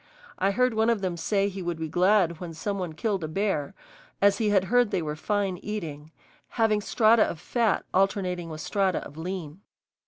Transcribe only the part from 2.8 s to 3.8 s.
killed a bear,